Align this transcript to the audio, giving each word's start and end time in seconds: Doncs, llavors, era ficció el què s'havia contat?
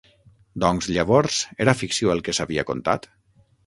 Doncs, 0.63 0.87
llavors, 0.95 1.39
era 1.67 1.79
ficció 1.85 2.17
el 2.19 2.27
què 2.29 2.39
s'havia 2.39 2.69
contat? 2.75 3.13